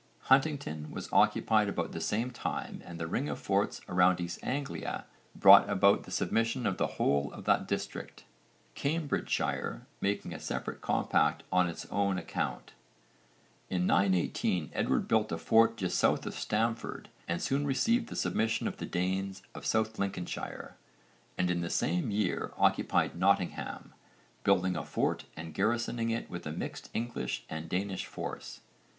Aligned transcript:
Huntingdon 0.31 0.89
was 0.89 1.07
occupied 1.13 1.69
about 1.69 1.91
the 1.91 2.01
same 2.01 2.31
time 2.31 2.81
and 2.85 2.97
the 2.97 3.05
ring 3.05 3.29
of 3.29 3.37
forts 3.37 3.81
around 3.87 4.19
East 4.19 4.39
Anglia 4.41 5.05
brought 5.35 5.69
about 5.69 6.05
the 6.05 6.09
submission 6.09 6.65
of 6.65 6.77
the 6.77 6.97
whole 6.97 7.31
of 7.33 7.45
that 7.45 7.67
district, 7.67 8.23
Cambridgeshire 8.73 9.85
making 10.01 10.33
a 10.33 10.39
separate 10.39 10.81
compact 10.81 11.43
on 11.51 11.69
its 11.69 11.85
own 11.91 12.17
account. 12.17 12.73
In 13.69 13.85
918 13.85 14.71
Edward 14.73 15.07
built 15.07 15.31
a 15.31 15.37
fort 15.37 15.77
just 15.77 15.99
south 15.99 16.25
of 16.25 16.33
Stamford 16.33 17.09
and 17.27 17.39
soon 17.39 17.67
received 17.67 18.07
the 18.09 18.15
submission 18.15 18.67
of 18.67 18.77
the 18.77 18.87
Danes 18.87 19.43
of 19.53 19.67
South 19.67 19.99
Lincolnshire, 19.99 20.77
and 21.37 21.51
in 21.51 21.61
the 21.61 21.69
same 21.69 22.09
year 22.09 22.53
occupied 22.57 23.15
Nottingham, 23.15 23.93
building 24.43 24.75
a 24.75 24.83
fort 24.83 25.25
and 25.37 25.53
garrisoning 25.53 26.09
it 26.09 26.27
with 26.27 26.47
a 26.47 26.51
mixed 26.51 26.89
English 26.91 27.43
and 27.51 27.69
Danish 27.69 28.07
force. 28.07 28.61